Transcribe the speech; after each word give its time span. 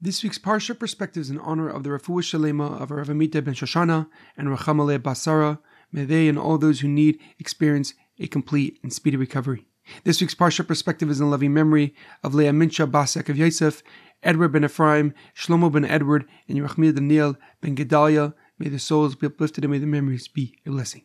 This 0.00 0.22
week's 0.22 0.38
Parsha 0.40 0.78
perspective 0.78 1.20
is 1.22 1.30
in 1.30 1.38
honor 1.38 1.68
of 1.68 1.84
the 1.84 1.90
Refuah 1.90 2.20
Shalema 2.20 2.80
of 2.80 2.90
Rav 2.90 3.06
Amitai 3.06 3.44
ben 3.44 3.54
Shoshana 3.54 4.08
and 4.36 4.48
Ruchma 4.48 4.84
Leah 4.84 4.98
Bas 4.98 5.22
Sarah. 5.22 5.60
May 5.92 6.04
they 6.04 6.28
and 6.28 6.36
all 6.36 6.58
those 6.58 6.80
who 6.80 6.88
need 6.88 7.20
experience 7.38 7.94
a 8.18 8.26
complete 8.26 8.78
and 8.82 8.92
speedy 8.92 9.16
recovery. 9.16 9.66
This 10.02 10.20
week's 10.20 10.34
Parsha 10.34 10.66
perspective 10.66 11.10
is 11.10 11.20
in 11.20 11.30
loving 11.30 11.54
memory 11.54 11.94
of 12.24 12.34
Leah 12.34 12.50
Mintche 12.50 12.90
Bas 12.90 13.14
Ya'akov 13.14 13.36
Yosef, 13.36 13.82
Edward 14.22 14.48
ben 14.48 14.64
Ephraim, 14.64 15.14
Shlomo 15.34 15.70
ben 15.70 15.84
Edward, 15.84 16.26
and 16.48 16.58
Yerachmiel 16.58 16.96
Daniel 16.96 17.36
ben 17.60 17.76
Gedalia. 17.76 18.34
May 18.58 18.68
the 18.68 18.80
souls 18.80 19.14
be 19.14 19.28
uplifted 19.28 19.64
and 19.64 19.72
may 19.72 19.78
the 19.78 19.86
memories 19.86 20.26
be 20.26 20.58
a 20.66 20.70
blessing. 20.70 21.04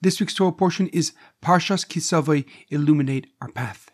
This 0.00 0.18
week's 0.18 0.34
Torah 0.34 0.52
portion 0.52 0.88
is 0.88 1.12
Parshas 1.42 1.86
Ki 1.86 2.00
Tsavo, 2.00 2.44
Illuminate 2.70 3.26
Our 3.42 3.50
Path. 3.50 3.87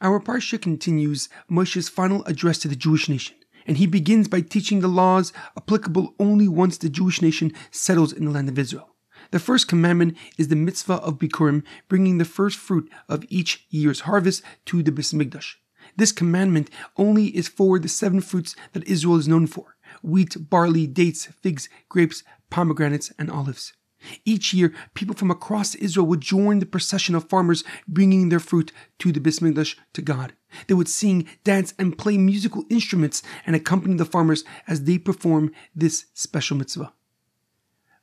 Our 0.00 0.20
parsha 0.20 0.62
continues 0.62 1.28
Moshe's 1.50 1.88
final 1.88 2.24
address 2.24 2.58
to 2.58 2.68
the 2.68 2.76
Jewish 2.76 3.08
nation, 3.08 3.34
and 3.66 3.78
he 3.78 3.86
begins 3.86 4.28
by 4.28 4.42
teaching 4.42 4.78
the 4.78 4.86
laws 4.86 5.32
applicable 5.56 6.14
only 6.20 6.46
once 6.46 6.78
the 6.78 6.88
Jewish 6.88 7.20
nation 7.20 7.52
settles 7.72 8.12
in 8.12 8.24
the 8.24 8.30
land 8.30 8.48
of 8.48 8.58
Israel. 8.60 8.94
The 9.32 9.40
first 9.40 9.66
commandment 9.66 10.16
is 10.38 10.48
the 10.48 10.56
mitzvah 10.56 11.02
of 11.02 11.18
Bikurim, 11.18 11.64
bringing 11.88 12.18
the 12.18 12.24
first 12.24 12.58
fruit 12.58 12.88
of 13.08 13.24
each 13.28 13.66
year's 13.70 14.00
harvest 14.00 14.42
to 14.66 14.84
the 14.84 14.92
Beis 14.92 15.12
Mikdash. 15.12 15.56
This 15.96 16.12
commandment 16.12 16.70
only 16.96 17.36
is 17.36 17.48
for 17.48 17.80
the 17.80 17.88
seven 17.88 18.20
fruits 18.20 18.54
that 18.74 18.86
Israel 18.86 19.16
is 19.16 19.26
known 19.26 19.48
for 19.48 19.76
wheat, 20.02 20.36
barley, 20.48 20.86
dates, 20.86 21.26
figs, 21.26 21.68
grapes, 21.88 22.22
pomegranates, 22.50 23.12
and 23.18 23.30
olives. 23.30 23.72
Each 24.24 24.54
year, 24.54 24.72
people 24.94 25.14
from 25.14 25.30
across 25.30 25.74
Israel 25.74 26.06
would 26.06 26.20
join 26.20 26.58
the 26.60 26.66
procession 26.66 27.14
of 27.14 27.28
farmers 27.28 27.64
bringing 27.86 28.28
their 28.28 28.40
fruit 28.40 28.72
to 29.00 29.12
the 29.12 29.20
Beis 29.20 29.40
Mikdash 29.40 29.76
to 29.94 30.02
God. 30.02 30.32
They 30.66 30.74
would 30.74 30.88
sing, 30.88 31.28
dance, 31.44 31.74
and 31.78 31.98
play 31.98 32.16
musical 32.16 32.64
instruments 32.70 33.22
and 33.44 33.54
accompany 33.56 33.96
the 33.96 34.04
farmers 34.04 34.44
as 34.66 34.84
they 34.84 34.98
perform 34.98 35.52
this 35.74 36.06
special 36.14 36.56
mitzvah. 36.56 36.92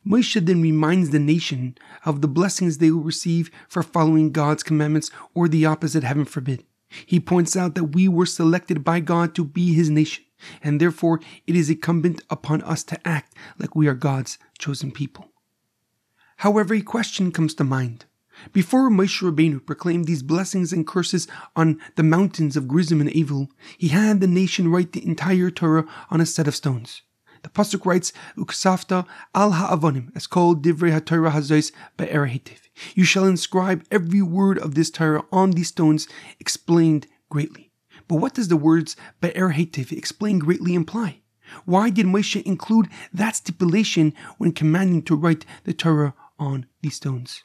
Moshe 0.06 0.46
then 0.46 0.62
reminds 0.62 1.10
the 1.10 1.20
nation 1.20 1.76
of 2.06 2.22
the 2.22 2.28
blessings 2.28 2.78
they 2.78 2.92
will 2.92 3.02
receive 3.02 3.50
for 3.68 3.82
following 3.82 4.32
God's 4.32 4.62
commandments 4.62 5.10
or 5.34 5.48
the 5.48 5.66
opposite, 5.66 6.04
heaven 6.04 6.26
forbid. 6.26 6.64
He 7.06 7.20
points 7.20 7.56
out 7.56 7.74
that 7.76 7.96
we 7.96 8.08
were 8.08 8.28
selected 8.28 8.84
by 8.84 9.00
God 9.00 9.34
to 9.36 9.44
be 9.44 9.74
his 9.74 9.90
nation, 9.90 10.24
and 10.62 10.80
therefore 10.80 11.20
it 11.48 11.56
is 11.56 11.70
incumbent 11.70 12.22
upon 12.30 12.62
us 12.62 12.84
to 12.84 13.08
act 13.08 13.34
like 13.58 13.76
we 13.76 13.88
are 13.88 13.96
God's 13.96 14.38
chosen 14.60 14.92
people. 14.92 15.32
However, 16.38 16.74
a 16.74 16.82
question 16.82 17.32
comes 17.32 17.54
to 17.56 17.64
mind. 17.64 18.06
Before 18.52 18.90
Moshe 18.90 19.22
Rabbeinu 19.22 19.66
proclaimed 19.66 20.06
these 20.06 20.22
blessings 20.22 20.74
and 20.74 20.86
curses 20.86 21.28
on 21.56 21.80
the 21.96 22.04
mountains 22.04 22.58
of 22.58 22.68
Gerizim 22.68 23.00
and 23.00 23.10
Eival, 23.10 23.48
he 23.78 23.88
had 23.88 24.20
the 24.20 24.28
nation 24.28 24.68
write 24.68 24.92
the 24.92 25.06
entire 25.06 25.50
Torah 25.50 25.86
on 26.12 26.20
a 26.20 26.26
set 26.26 26.48
of 26.48 26.56
stones. 26.56 27.02
The 27.44 27.50
pasuk 27.50 27.86
writes, 27.86 28.12
"Uksafta 28.38 29.06
al 29.34 29.52
ha'avonim," 29.52 30.12
es 30.16 30.28
kol 30.28 30.56
divrei 30.56 30.92
haTorah 30.92 31.32
hazos 31.32 31.72
be'er 31.96 32.28
hetiv. 32.28 32.60
You 32.94 33.06
shall 33.06 33.26
inscribe 33.26 33.86
every 33.90 34.22
word 34.22 34.58
of 34.58 34.76
this 34.76 34.90
Torah 34.90 35.24
on 35.32 35.52
these 35.52 35.70
stones, 35.70 36.08
explained 36.40 37.08
greatly. 37.30 37.72
But 38.08 38.18
what 38.18 38.34
does 38.34 38.50
the 38.50 38.58
words 38.58 38.98
be'er 39.22 39.54
hetiv 39.54 39.92
explain 39.92 40.40
greatly 40.40 40.74
imply? 40.74 41.22
Why 41.66 41.90
did 41.92 42.08
Moshe 42.08 42.42
include 42.42 42.90
that 43.14 43.36
stipulation 43.36 44.14
when 44.38 44.52
commanding 44.52 45.04
to 45.04 45.16
write 45.16 45.46
the 45.64 45.74
Torah 45.74 46.16
on 46.40 46.66
these 46.82 46.96
stones. 46.96 47.44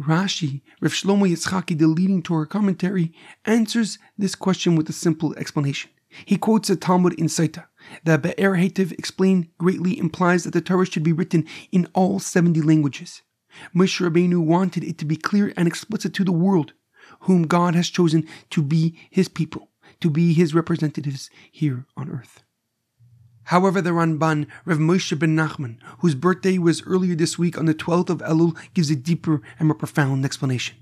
Rashi, 0.00 0.62
Rav 0.80 0.92
Shlomo 0.92 1.28
Yitzchaki, 1.28 1.78
the 1.78 1.86
leading 1.86 2.22
Torah 2.22 2.46
commentary, 2.46 3.12
answers 3.44 3.98
this 4.16 4.34
question 4.34 4.74
with 4.74 4.88
a 4.88 4.94
simple 4.94 5.34
explanation. 5.36 5.90
He 6.24 6.38
quotes 6.38 6.70
a 6.70 6.76
Talmud 6.76 7.12
in 7.14 7.26
Sotah 7.26 7.66
that 8.04 8.22
Be'er 8.22 8.56
Hetiv 8.56 8.92
explained 8.92 9.48
greatly 9.58 9.98
implies 9.98 10.44
that 10.44 10.52
the 10.52 10.60
Torah 10.60 10.86
should 10.86 11.02
be 11.02 11.12
written 11.12 11.46
in 11.70 11.86
all 11.92 12.18
70 12.18 12.60
languages. 12.62 13.22
Moshe 13.74 14.00
Rabbeinu 14.00 14.44
wanted 14.44 14.84
it 14.84 14.98
to 14.98 15.04
be 15.04 15.16
clear 15.16 15.52
and 15.56 15.68
explicit 15.68 16.14
to 16.14 16.24
the 16.24 16.32
world, 16.32 16.72
whom 17.20 17.42
God 17.42 17.74
has 17.74 17.88
chosen 17.88 18.26
to 18.50 18.62
be 18.62 18.98
his 19.10 19.28
people, 19.28 19.68
to 20.00 20.10
be 20.10 20.32
his 20.32 20.54
representatives 20.54 21.30
here 21.50 21.86
on 21.96 22.10
earth. 22.10 22.42
However, 23.44 23.80
the 23.80 23.90
Ramban, 23.90 24.46
Rav 24.64 24.78
Moshe 24.78 25.18
ben 25.18 25.36
Nachman, 25.36 25.78
whose 25.98 26.14
birthday 26.14 26.58
was 26.58 26.82
earlier 26.86 27.14
this 27.14 27.38
week 27.38 27.58
on 27.58 27.66
the 27.66 27.74
12th 27.74 28.10
of 28.10 28.18
Elul, 28.18 28.56
gives 28.74 28.90
a 28.90 28.96
deeper 28.96 29.42
and 29.58 29.68
more 29.68 29.74
profound 29.74 30.24
explanation. 30.24 30.76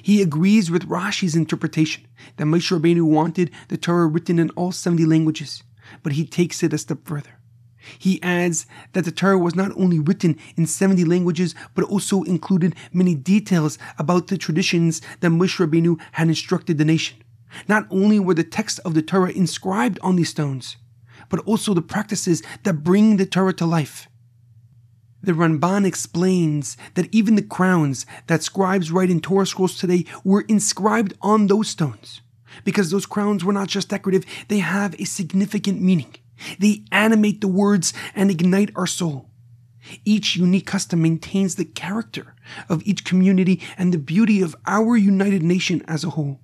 He 0.00 0.22
agrees 0.22 0.70
with 0.70 0.88
Rashi's 0.88 1.34
interpretation 1.34 2.06
that 2.36 2.44
Moshe 2.44 2.70
Rabbeinu 2.70 3.02
wanted 3.02 3.50
the 3.68 3.76
Torah 3.76 4.06
written 4.06 4.38
in 4.38 4.50
all 4.50 4.72
70 4.72 5.04
languages, 5.04 5.62
but 6.02 6.12
he 6.12 6.24
takes 6.24 6.62
it 6.62 6.72
a 6.72 6.78
step 6.78 6.98
further. 7.04 7.38
He 7.98 8.22
adds 8.22 8.64
that 8.92 9.04
the 9.04 9.10
Torah 9.10 9.38
was 9.38 9.56
not 9.56 9.72
only 9.76 9.98
written 9.98 10.38
in 10.56 10.66
70 10.66 11.04
languages, 11.04 11.54
but 11.74 11.84
also 11.84 12.22
included 12.22 12.76
many 12.92 13.14
details 13.14 13.76
about 13.98 14.28
the 14.28 14.38
traditions 14.38 15.02
that 15.20 15.30
Moshe 15.30 15.58
Rabbeinu 15.58 16.00
had 16.12 16.28
instructed 16.28 16.78
the 16.78 16.84
nation. 16.84 17.18
Not 17.68 17.86
only 17.90 18.18
were 18.18 18.34
the 18.34 18.44
texts 18.44 18.78
of 18.80 18.94
the 18.94 19.02
Torah 19.02 19.32
inscribed 19.32 19.98
on 20.00 20.16
these 20.16 20.30
stones, 20.30 20.76
but 21.32 21.40
also 21.46 21.72
the 21.72 21.80
practices 21.80 22.42
that 22.62 22.84
bring 22.84 23.16
the 23.16 23.24
Torah 23.24 23.54
to 23.54 23.64
life. 23.64 24.06
The 25.22 25.32
Ramban 25.32 25.86
explains 25.86 26.76
that 26.94 27.08
even 27.10 27.36
the 27.36 27.42
crowns 27.42 28.04
that 28.26 28.42
scribes 28.42 28.92
write 28.92 29.08
in 29.08 29.20
Torah 29.20 29.46
scrolls 29.46 29.78
today 29.78 30.04
were 30.24 30.42
inscribed 30.42 31.14
on 31.22 31.46
those 31.46 31.70
stones. 31.70 32.20
Because 32.64 32.90
those 32.90 33.06
crowns 33.06 33.44
were 33.44 33.52
not 33.54 33.68
just 33.68 33.88
decorative, 33.88 34.26
they 34.48 34.58
have 34.58 34.94
a 35.00 35.04
significant 35.04 35.80
meaning. 35.80 36.14
They 36.58 36.84
animate 36.92 37.40
the 37.40 37.48
words 37.48 37.94
and 38.14 38.30
ignite 38.30 38.70
our 38.76 38.86
soul. 38.86 39.30
Each 40.04 40.36
unique 40.36 40.66
custom 40.66 41.00
maintains 41.00 41.54
the 41.54 41.64
character 41.64 42.34
of 42.68 42.82
each 42.84 43.06
community 43.06 43.62
and 43.78 43.94
the 43.94 43.98
beauty 43.98 44.42
of 44.42 44.54
our 44.66 44.98
united 44.98 45.42
nation 45.42 45.82
as 45.88 46.04
a 46.04 46.10
whole. 46.10 46.40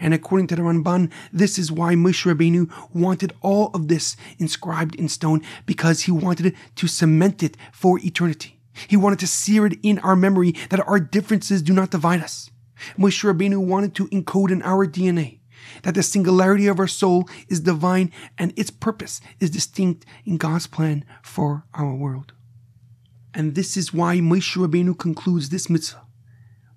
And 0.00 0.12
according 0.12 0.48
to 0.48 0.56
the 0.56 0.62
Ramban, 0.62 1.10
this 1.32 1.58
is 1.58 1.72
why 1.72 1.94
Moshe 1.94 2.24
Rabbeinu 2.24 2.70
wanted 2.92 3.32
all 3.40 3.70
of 3.74 3.88
this 3.88 4.16
inscribed 4.38 4.94
in 4.96 5.08
stone 5.08 5.42
because 5.66 6.02
he 6.02 6.12
wanted 6.12 6.54
to 6.76 6.88
cement 6.88 7.42
it 7.42 7.56
for 7.72 7.98
eternity. 8.00 8.58
He 8.86 8.96
wanted 8.96 9.18
to 9.20 9.26
sear 9.26 9.66
it 9.66 9.78
in 9.82 9.98
our 10.00 10.16
memory 10.16 10.54
that 10.70 10.86
our 10.86 11.00
differences 11.00 11.62
do 11.62 11.72
not 11.72 11.90
divide 11.90 12.22
us. 12.22 12.50
Moshe 12.96 13.24
Rabbeinu 13.24 13.58
wanted 13.58 13.94
to 13.96 14.08
encode 14.08 14.50
in 14.50 14.62
our 14.62 14.86
DNA 14.86 15.40
that 15.82 15.94
the 15.94 16.02
singularity 16.02 16.66
of 16.66 16.78
our 16.78 16.86
soul 16.86 17.28
is 17.48 17.60
divine 17.60 18.12
and 18.36 18.52
its 18.56 18.70
purpose 18.70 19.20
is 19.40 19.50
distinct 19.50 20.06
in 20.24 20.36
God's 20.36 20.66
plan 20.66 21.04
for 21.22 21.64
our 21.74 21.94
world. 21.94 22.32
And 23.34 23.54
this 23.54 23.76
is 23.76 23.92
why 23.92 24.18
Moshe 24.18 24.56
Rabbeinu 24.56 24.98
concludes 24.98 25.48
this 25.48 25.68
mitzvah 25.68 26.02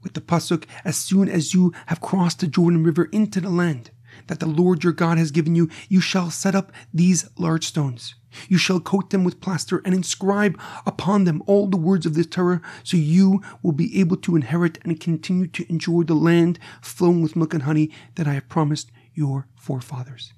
with 0.03 0.13
the 0.13 0.21
pasuk, 0.21 0.65
as 0.83 0.97
soon 0.97 1.29
as 1.29 1.53
you 1.53 1.73
have 1.87 2.01
crossed 2.01 2.39
the 2.39 2.47
Jordan 2.47 2.83
River 2.83 3.05
into 3.05 3.41
the 3.41 3.49
land 3.49 3.91
that 4.27 4.39
the 4.39 4.45
Lord 4.45 4.83
your 4.83 4.93
God 4.93 5.17
has 5.17 5.31
given 5.31 5.55
you, 5.55 5.69
you 5.89 6.01
shall 6.01 6.29
set 6.29 6.55
up 6.55 6.71
these 6.93 7.29
large 7.37 7.65
stones. 7.65 8.15
You 8.47 8.57
shall 8.57 8.79
coat 8.79 9.09
them 9.09 9.23
with 9.23 9.41
plaster 9.41 9.81
and 9.83 9.93
inscribe 9.93 10.59
upon 10.85 11.25
them 11.25 11.43
all 11.47 11.67
the 11.67 11.77
words 11.77 12.05
of 12.05 12.13
this 12.13 12.27
Torah, 12.27 12.61
so 12.83 12.97
you 12.97 13.41
will 13.61 13.73
be 13.73 13.99
able 13.99 14.17
to 14.17 14.35
inherit 14.35 14.79
and 14.83 14.99
continue 14.99 15.47
to 15.47 15.69
enjoy 15.69 16.03
the 16.03 16.13
land 16.13 16.59
flowing 16.81 17.21
with 17.21 17.35
milk 17.35 17.53
and 17.53 17.63
honey 17.63 17.91
that 18.15 18.27
I 18.27 18.33
have 18.33 18.49
promised 18.49 18.91
your 19.13 19.47
forefathers. 19.55 20.33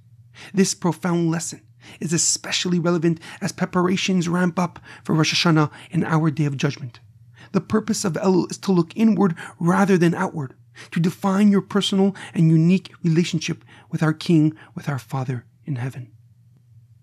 This 0.54 0.74
profound 0.74 1.30
lesson 1.30 1.62
is 2.00 2.14
especially 2.14 2.80
relevant 2.80 3.20
as 3.42 3.52
preparations 3.52 4.28
ramp 4.28 4.58
up 4.58 4.80
for 5.04 5.14
Rosh 5.14 5.34
Hashanah 5.34 5.70
in 5.92 6.04
our 6.04 6.32
day 6.32 6.46
of 6.46 6.58
judgment. 6.58 7.00
The 7.54 7.62
purpose 7.62 8.04
of 8.04 8.14
Elul 8.14 8.52
is 8.52 8.58
to 8.60 8.72
look 8.72 8.96
inward 8.96 9.36
rather 9.60 9.98
than 9.98 10.14
outward, 10.14 10.54
to 10.92 11.00
define 11.00 11.52
your 11.52 11.62
personal 11.62 12.16
and 12.34 12.50
unique 12.50 12.92
relationship 13.02 13.64
with 13.90 14.04
our 14.04 14.14
King, 14.14 14.54
with 14.76 14.90
our 14.90 15.00
Father 15.00 15.46
in 15.66 15.78
heaven. 15.78 16.12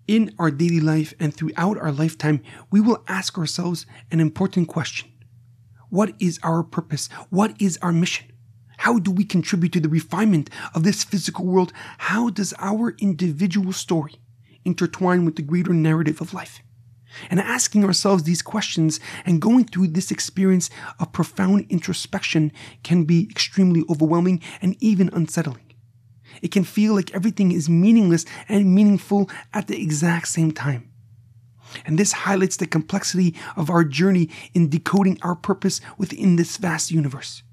In 0.07 0.35
our 0.37 0.51
daily 0.51 0.79
life 0.79 1.13
and 1.19 1.33
throughout 1.33 1.77
our 1.77 1.91
lifetime, 1.91 2.41
we 2.69 2.79
will 2.79 3.03
ask 3.07 3.37
ourselves 3.37 3.85
an 4.11 4.19
important 4.19 4.67
question 4.67 5.09
What 5.89 6.13
is 6.19 6.39
our 6.43 6.63
purpose? 6.63 7.09
What 7.29 7.59
is 7.59 7.79
our 7.81 7.91
mission? 7.91 8.27
How 8.77 8.99
do 8.99 9.11
we 9.11 9.25
contribute 9.25 9.73
to 9.73 9.79
the 9.79 9.89
refinement 9.89 10.49
of 10.73 10.83
this 10.83 11.03
physical 11.03 11.45
world? 11.45 11.73
How 11.97 12.29
does 12.29 12.53
our 12.59 12.95
individual 12.99 13.73
story 13.73 14.15
intertwine 14.65 15.25
with 15.25 15.35
the 15.35 15.41
greater 15.41 15.73
narrative 15.73 16.21
of 16.21 16.33
life. 16.33 16.61
And 17.29 17.39
asking 17.39 17.83
ourselves 17.83 18.23
these 18.23 18.41
questions 18.41 18.99
and 19.25 19.41
going 19.41 19.65
through 19.65 19.87
this 19.87 20.11
experience 20.11 20.69
of 20.99 21.11
profound 21.11 21.65
introspection 21.69 22.51
can 22.83 23.03
be 23.03 23.27
extremely 23.29 23.83
overwhelming 23.89 24.41
and 24.61 24.75
even 24.79 25.09
unsettling. 25.13 25.73
It 26.41 26.51
can 26.51 26.63
feel 26.63 26.95
like 26.95 27.13
everything 27.13 27.51
is 27.51 27.69
meaningless 27.69 28.25
and 28.47 28.73
meaningful 28.73 29.29
at 29.53 29.67
the 29.67 29.81
exact 29.81 30.29
same 30.29 30.51
time. 30.51 30.89
And 31.85 31.97
this 31.97 32.11
highlights 32.11 32.57
the 32.57 32.67
complexity 32.67 33.35
of 33.55 33.69
our 33.69 33.83
journey 33.83 34.29
in 34.53 34.69
decoding 34.69 35.17
our 35.21 35.35
purpose 35.35 35.81
within 35.97 36.35
this 36.35 36.57
vast 36.57 36.91
universe. 36.91 37.43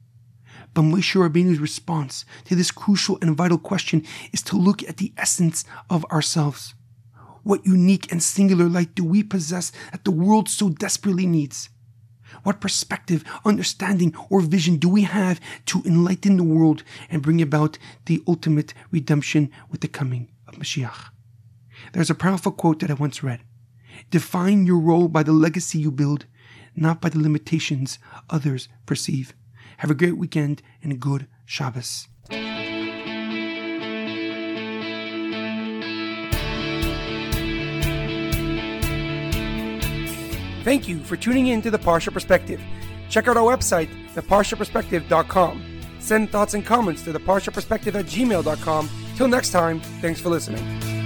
But 0.75 0.83
Moshe 0.83 1.15
Rabbeinu's 1.15 1.61
response 1.61 2.25
to 2.45 2.55
this 2.55 2.71
crucial 2.71 3.19
and 3.23 3.37
vital 3.37 3.59
question 3.59 4.05
is 4.33 4.43
to 4.43 4.57
look 4.57 4.83
at 4.85 4.99
the 4.99 5.13
essence 5.17 5.65
of 5.89 6.05
ourselves. 6.07 6.75
What 7.49 7.65
unique 7.65 8.13
and 8.13 8.23
singular 8.23 8.69
light 8.69 8.95
do 8.95 9.03
we 9.03 9.23
possess 9.23 9.73
that 9.91 10.05
the 10.05 10.11
world 10.11 10.51
so 10.51 10.69
desperately 10.69 11.25
needs? 11.25 11.71
What 12.43 12.61
perspective, 12.61 13.25
understanding, 13.43 14.15
or 14.29 14.43
vision 14.43 14.77
do 14.77 14.87
we 14.87 15.05
have 15.05 15.41
to 15.65 15.83
enlighten 15.87 16.37
the 16.37 16.45
world 16.45 16.83
and 17.09 17.23
bring 17.23 17.41
about 17.41 17.79
the 18.05 18.23
ultimate 18.29 18.75
redemption 18.91 19.51
with 19.71 19.81
the 19.81 19.89
coming 19.89 20.29
of 20.47 20.57
Mashiach? 20.57 21.07
There's 21.95 22.11
a 22.11 22.15
powerful 22.15 22.53
quote 22.53 22.81
that 22.81 22.91
I 22.91 22.95
once 22.95 23.23
read 23.23 23.41
Define 24.11 24.67
your 24.67 24.79
role 24.79 25.09
by 25.09 25.23
the 25.23 25.33
legacy 25.33 25.79
you 25.79 25.91
build, 25.91 26.27
not 26.77 27.01
by 27.01 27.09
the 27.09 27.19
limitations 27.19 27.99
others 28.29 28.69
perceive. 28.85 29.33
Have 29.79 29.91
a 29.91 29.95
great 29.95 30.19
weekend 30.19 30.61
and 30.83 30.93
a 30.93 30.97
good 30.97 31.27
Shabbos. 31.47 32.09
Thank 40.69 40.87
you 40.87 40.99
for 40.99 41.17
tuning 41.17 41.47
in 41.47 41.63
to 41.63 41.71
the 41.71 41.79
Parsha 41.79 42.13
Perspective. 42.13 42.61
Check 43.09 43.27
out 43.27 43.39
our 43.39 43.57
website, 43.57 43.89
theparshaperspective.com. 44.13 45.81
Send 45.99 46.31
thoughts 46.31 46.53
and 46.53 46.63
comments 46.63 47.05
to 47.05 47.13
theparshaperspective 47.15 47.95
at 47.95 48.05
gmail.com. 48.05 48.91
Till 49.17 49.29
next 49.29 49.51
time, 49.51 49.81
thanks 50.03 50.21
for 50.21 50.29
listening. 50.29 50.98